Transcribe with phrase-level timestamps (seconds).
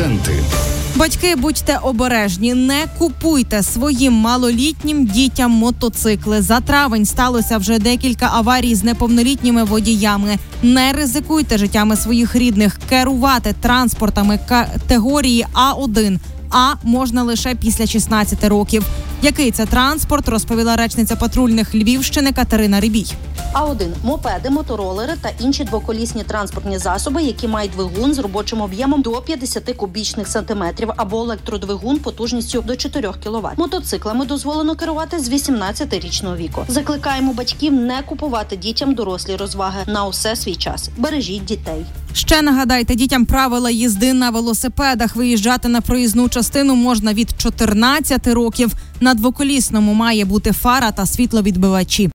[0.00, 0.42] Акценти.
[0.96, 6.42] Батьки, будьте обережні, не купуйте своїм малолітнім дітям мотоцикли.
[6.42, 10.38] За травень сталося вже декілька аварій з неповнолітніми водіями.
[10.62, 12.78] Не ризикуйте життями своїх рідних.
[12.88, 16.18] Керувати транспортами категорії А1
[16.50, 18.84] а можна лише після 16 років.
[19.22, 23.06] Який це транспорт, розповіла речниця патрульних Львівщини Катерина Рибій.
[23.52, 29.02] А 1 мопеди, моторолери та інші двоколісні транспортні засоби, які мають двигун з робочим об'ємом
[29.02, 33.58] до 50 кубічних сантиметрів або електродвигун потужністю до 4 кВт.
[33.58, 36.64] Мотоциклами дозволено керувати з 18-річного віку.
[36.68, 40.90] Закликаємо батьків не купувати дітям дорослі розваги на усе свій час.
[40.96, 41.84] Бережіть дітей.
[42.12, 45.16] Ще нагадайте дітям правила їзди на велосипедах.
[45.16, 48.72] Виїжджати на проїзну частину можна від 14 років.
[49.00, 52.08] На двоколісному має бути фара та світловідбивачі.